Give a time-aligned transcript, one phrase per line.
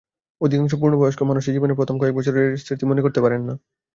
[0.41, 3.53] অধিকাংশ পূর্ণবয়স্ক মানুষই জীবনের প্রথম কয়েক বছর বয়সের স্মৃতি মনে করতে পারেন না।